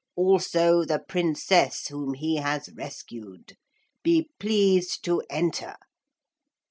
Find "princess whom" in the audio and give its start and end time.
0.97-2.15